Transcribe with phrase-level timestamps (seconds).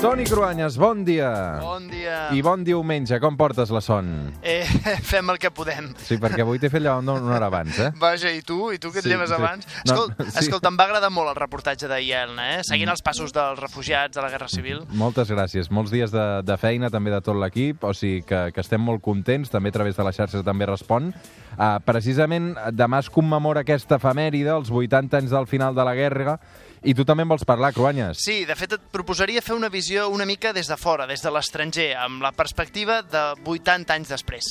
[0.00, 1.58] Toni Cruanyes, bon dia.
[1.60, 2.30] Bon dia.
[2.32, 4.06] I bon diumenge, com portes la son?
[4.40, 4.64] Eh,
[5.10, 5.90] fem el que podem.
[6.06, 7.90] Sí, perquè avui t'he fet llevar una hora abans, eh?
[8.00, 8.70] Vaja, i tu?
[8.72, 9.36] I tu que et Sí, lleves sí.
[9.36, 9.66] abans?
[9.84, 10.38] No, Escolta, sí.
[10.46, 12.62] escolta, em va agradar molt el reportatge d'Ielna, eh?
[12.64, 14.80] Seguint els passos dels refugiats de la Guerra Civil.
[14.96, 15.68] Moltes gràcies.
[15.68, 19.04] Molts dies de, de feina, també de tot l'equip, o sigui que, que estem molt
[19.04, 21.12] contents, també a través de les xarxes també respon.
[21.60, 26.38] Uh, precisament demà es commemora aquesta efemèride, els 80 anys del final de la guerra,
[26.82, 28.22] i tu també en vols parlar, Cruanyes.
[28.24, 31.32] Sí, de fet et proposaria fer una visió una mica des de fora, des de
[31.32, 34.48] l'estranger, amb la perspectiva de 80 anys després.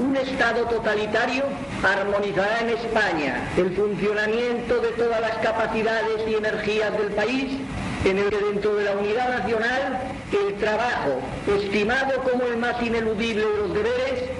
[0.00, 1.44] Un Estado totalitario
[1.82, 7.60] armonizará en España el funcionamiento de todas las capacidades y energías del país,
[8.04, 9.98] en el que dentro de la unidad nacional
[10.32, 11.20] el trabajo,
[11.58, 14.30] estimado como el más ineludible de los deberes,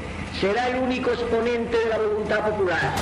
[0.40, 2.94] será el único exponente de la voluntad popular.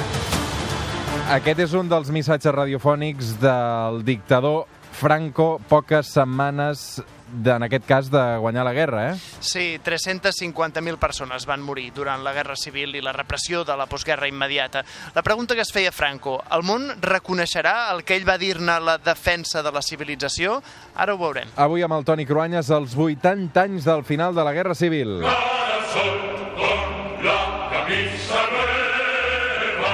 [1.37, 4.65] Aquest és un dels missatges radiofònics del dictador
[4.97, 9.19] Franco, poques setmanes, de, en aquest cas, de guanyar la guerra, eh?
[9.45, 14.29] Sí, 350.000 persones van morir durant la Guerra Civil i la repressió de la postguerra
[14.31, 14.85] immediata.
[15.15, 18.97] La pregunta que es feia Franco, el món reconeixerà el que ell va dir-ne la
[18.97, 20.63] defensa de la civilització?
[20.97, 21.53] Ara ho veurem.
[21.61, 25.21] Avui amb el Toni Cruanyes, els 80 anys del final de la Guerra Civil.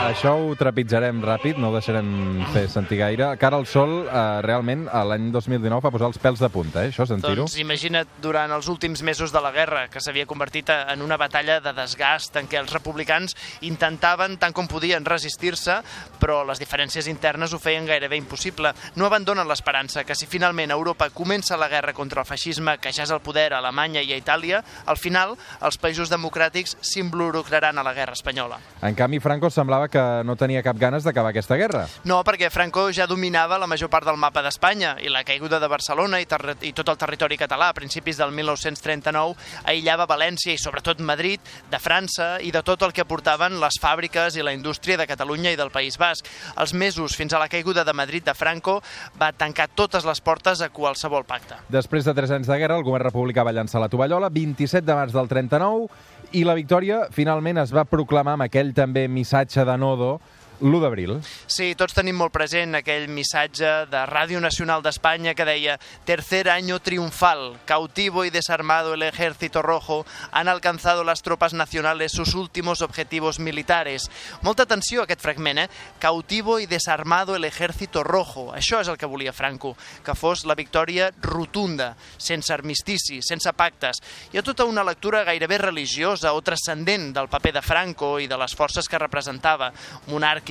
[0.03, 2.09] Això ho trepitjarem ràpid, no ho deixarem
[2.51, 3.29] fer sentir gaire.
[3.39, 6.91] Cara al sol, eh, realment, l'any 2019 va posar els pèls de punta, eh?
[6.91, 7.45] això, sentir-ho.
[7.45, 11.61] Doncs imagina't durant els últims mesos de la guerra, que s'havia convertit en una batalla
[11.63, 15.79] de desgast en què els republicans intentaven tant com podien resistir-se,
[16.19, 18.75] però les diferències internes ho feien gairebé impossible.
[18.97, 23.07] No abandonen l'esperança que si finalment Europa comença la guerra contra el feixisme, que ja
[23.07, 27.87] és el poder a Alemanya i a Itàlia, al final els països democràtics s'involucraran a
[27.87, 28.59] la guerra espanyola.
[28.83, 31.85] En canvi, Franco semblava que no tenia cap ganes d'acabar aquesta guerra.
[32.09, 35.69] No, perquè Franco ja dominava la major part del mapa d'Espanya i la caiguda de
[35.71, 36.27] Barcelona i,
[36.69, 39.37] i tot el territori català a principis del 1939
[39.69, 41.41] aïllava València i sobretot Madrid
[41.71, 45.53] de França i de tot el que portaven les fàbriques i la indústria de Catalunya
[45.53, 46.29] i del País Basc.
[46.57, 48.81] Els mesos fins a la caiguda de Madrid de Franco
[49.21, 51.61] va tancar totes les portes a qualsevol pacte.
[51.73, 54.97] Després de tres anys de guerra, el govern republicà va llançar la tovallola, 27 de
[54.97, 55.89] març del 39,
[56.33, 60.15] i la victòria finalment es va proclamar amb aquell també missatge de Nodo
[60.63, 61.17] l'1 d'abril.
[61.51, 66.79] Sí, tots tenim molt present aquell missatge de Ràdio Nacional d'Espanya que deia Tercer año
[66.79, 73.39] triunfal, cautivo y desarmado el ejército rojo, han alcanzado las tropas nacionales sus últimos objetivos
[73.39, 74.11] militares.
[74.43, 75.71] Molta atenció a aquest fragment, eh?
[75.99, 78.53] Cautivo y desarmado el ejército rojo.
[78.55, 83.99] Això és el que volia Franco, que fos la victòria rotunda, sense armistici, sense pactes.
[84.33, 88.39] Hi ha tota una lectura gairebé religiosa o transcendent del paper de Franco i de
[88.39, 89.73] les forces que representava,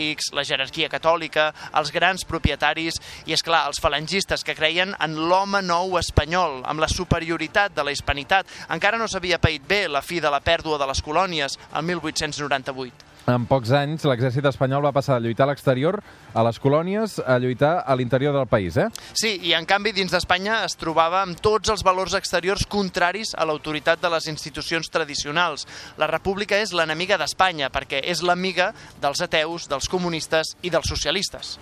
[0.02, 5.16] monàrquics, la jerarquia catòlica, els grans propietaris i, és clar els falangistes que creien en
[5.30, 8.48] l'home nou espanyol, amb la superioritat de la hispanitat.
[8.70, 13.11] Encara no s'havia paït bé la fi de la pèrdua de les colònies el 1898.
[13.32, 16.02] En pocs anys, l'exèrcit espanyol va passar de lluitar a l'exterior,
[16.34, 18.90] a les colònies, a lluitar a l'interior del país, eh?
[19.14, 23.48] Sí, i en canvi dins d'Espanya es trobava amb tots els valors exteriors contraris a
[23.48, 25.68] l'autoritat de les institucions tradicionals.
[26.02, 28.72] La república és l'enemiga d'Espanya perquè és l'amiga
[29.02, 31.56] dels ateus, dels comunistes i dels socialistes.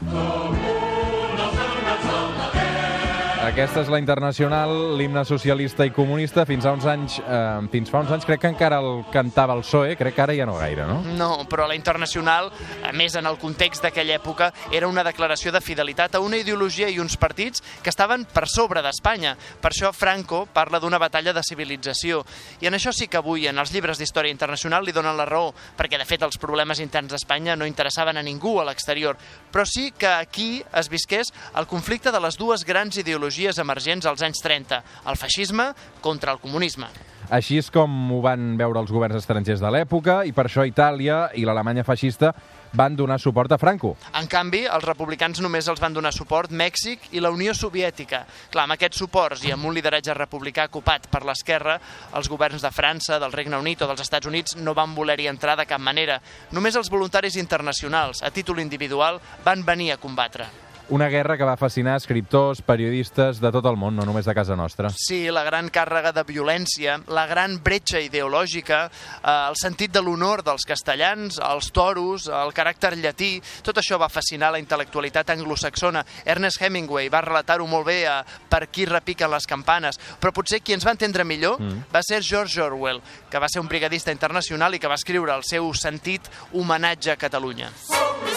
[3.50, 6.44] Aquesta és la internacional, l'himne socialista i comunista.
[6.46, 9.64] Fins a uns anys, eh, fins fa uns anys crec que encara el cantava el
[9.64, 11.02] PSOE, crec que ara ja no gaire, no?
[11.18, 12.52] No, però la internacional,
[12.84, 16.90] a més en el context d'aquella època, era una declaració de fidelitat a una ideologia
[16.90, 19.36] i uns partits que estaven per sobre d'Espanya.
[19.60, 22.24] Per això Franco parla d'una batalla de civilització.
[22.62, 25.56] I en això sí que avui, en els llibres d'història internacional, li donen la raó,
[25.76, 29.18] perquè de fet els problemes interns d'Espanya no interessaven a ningú a l'exterior.
[29.52, 34.26] Però sí que aquí es visqués el conflicte de les dues grans ideologies emergents als
[34.26, 36.90] anys 30, el feixisme contra el comunisme.
[37.30, 41.28] Així és com ho van veure els governs estrangers de l'època i per això Itàlia
[41.38, 42.32] i l'Alemanya feixista
[42.74, 43.96] van donar suport a Franco.
[44.18, 48.24] En canvi, els republicans només els van donar suport Mèxic i la Unió Soviètica.
[48.50, 51.80] Clar, amb aquests suports i amb un lideratge republicà ocupat per l'esquerra,
[52.18, 55.58] els governs de França, del Regne Unit o dels Estats Units no van voler-hi entrar
[55.58, 56.18] de cap manera.
[56.52, 60.50] Només els voluntaris internacionals, a títol individual, van venir a combatre.
[60.90, 64.56] Una guerra que va fascinar escriptors, periodistes de tot el món, no només de casa
[64.58, 64.90] nostra.
[64.90, 70.42] Sí, la gran càrrega de violència, la gran bretxa ideològica, eh, el sentit de l'honor
[70.48, 76.04] dels castellans, els toros, el caràcter llatí, tot això va fascinar la intel·lectualitat anglosaxona.
[76.26, 80.74] Ernest Hemingway va relatar-ho molt bé a Per qui repiquen les campanes, però potser qui
[80.74, 81.86] ens va entendre millor mm.
[81.94, 85.46] va ser George Orwell, que va ser un brigadista internacional i que va escriure el
[85.46, 87.70] seu sentit homenatge a Catalunya.
[87.78, 88.29] Som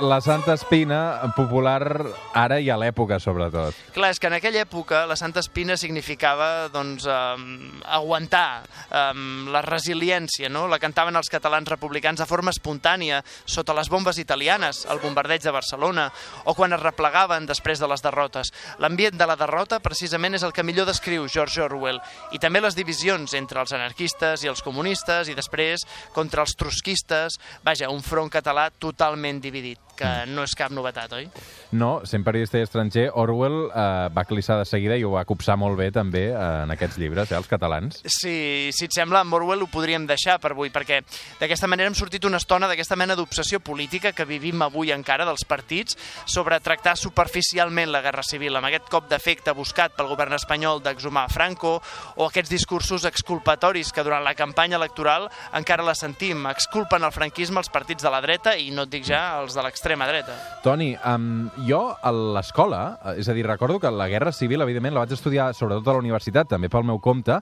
[0.00, 2.06] la Santa Espina, popular
[2.36, 3.76] ara i a l'època, sobretot.
[3.94, 9.62] Clar, és que en aquella època la Santa Espina significava doncs, um, aguantar um, la
[9.66, 10.66] resiliència, no?
[10.70, 15.54] La cantaven els catalans republicans de forma espontània, sota les bombes italianes, al bombardeig de
[15.54, 16.08] Barcelona,
[16.44, 18.52] o quan es replegaven després de les derrotes.
[18.80, 22.00] L'ambient de la derrota, precisament, és el que millor descriu George Orwell,
[22.32, 25.84] i també les divisions entre els anarquistes i els comunistes, i després
[26.16, 31.28] contra els trotskistes, vaja, un front català totalment dividit, que no és cap novetat, oi?
[31.76, 35.58] No, sent periodista i estranger, Orwell eh, va clissar de seguida i ho va copsar
[35.60, 38.00] molt bé també eh, en aquests llibres, eh, els catalans.
[38.04, 41.02] Sí, si et sembla, amb Orwell ho podríem deixar per avui, perquè
[41.40, 45.44] d'aquesta manera hem sortit una estona d'aquesta mena d'obsessió política que vivim avui encara dels
[45.48, 50.82] partits sobre tractar superficialment la guerra civil, amb aquest cop d'efecte buscat pel govern espanyol
[50.82, 51.76] d'exhumar Franco,
[52.16, 57.60] o aquests discursos exculpatoris que durant la campanya electoral encara la sentim, exculpen el franquisme
[57.60, 60.36] els partits de la dreta i no et dic ja els de l'extrema dreta.
[60.62, 64.94] Toni, um, jo a l'escola, eh, és a dir, recordo que la Guerra Civil, evidentment,
[64.94, 67.40] la vaig estudiar sobretot a la universitat, també pel meu compte,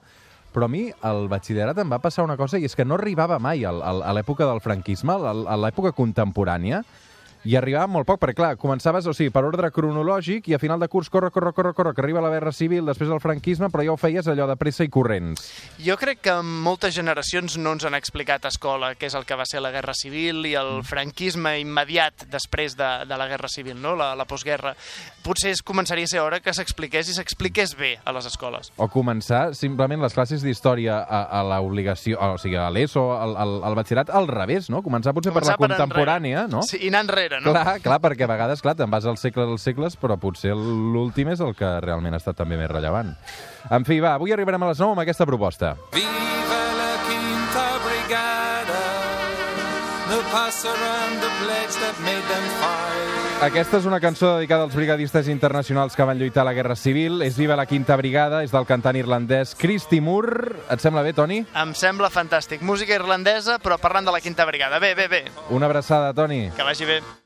[0.53, 3.37] però a mi al batxillerat em va passar una cosa i és que no arribava
[3.39, 6.81] mai al, a l'època del franquisme, a l'època contemporània,
[7.47, 10.79] i arribava molt poc, perquè clar, començaves, o sigui, per ordre cronològic i a final
[10.81, 13.85] de curs corre, corre, corre, corre, que arriba la guerra civil, després el franquisme, però
[13.85, 15.45] ja ho feies allò de pressa i corrents.
[15.79, 19.37] Jo crec que moltes generacions no ens han explicat a escola què és el que
[19.39, 23.79] va ser la Guerra Civil i el franquisme immediat després de, de la Guerra Civil,
[23.81, 23.95] no?
[23.95, 24.75] la, la postguerra.
[25.23, 28.73] Potser es començaria a ser hora que s'expliqués i s'expliqués bé a les escoles.
[28.77, 33.55] O començar simplement les classes d'història a, a l'obligació, o sigui, a l'ESO, al, al,
[33.63, 34.83] al batxillerat, al revés, no?
[34.83, 35.87] Començar potser Començar per la enrere.
[35.87, 36.63] contemporània, no?
[36.67, 37.53] Sí, i anar enrere, no?
[37.53, 41.29] Clar, clar, perquè a vegades, clar, te'n vas al segle dels segles, però potser l'últim
[41.33, 43.13] és el que realment ha estat també més rellevant.
[43.69, 45.75] En fi, va, avui arribarem a les 9 amb aquesta proposta.
[45.93, 48.83] Viva la Quinta Brigada!
[50.09, 53.19] No passaran the pledge that made them fight.
[53.39, 57.21] Aquesta és una cançó dedicada als brigadistes internacionals que van lluitar a la Guerra Civil.
[57.23, 60.57] És Viva la Quinta Brigada, és del cantant irlandès Christy Moore.
[60.67, 61.45] Et sembla bé, Toni?
[61.55, 62.65] Em sembla fantàstic.
[62.67, 64.81] Música irlandesa, però parlant de la Quinta Brigada.
[64.83, 65.23] Bé, bé, bé.
[65.55, 66.49] Una abraçada, Toni.
[66.57, 66.99] Que vagi bé.